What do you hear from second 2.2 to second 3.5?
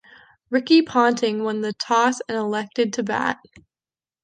and elected to bat.